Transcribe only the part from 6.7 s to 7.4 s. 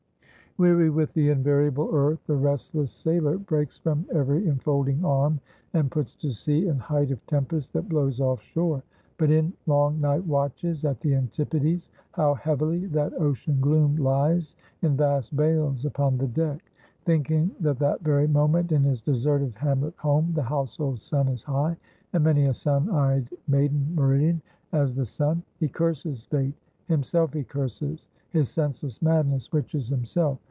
height of